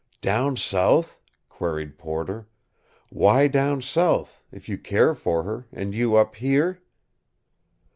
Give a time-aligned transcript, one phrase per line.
[0.21, 2.47] "Down south?" queried Porter.
[3.11, 6.79] "Why down south if you care for her and you up here?"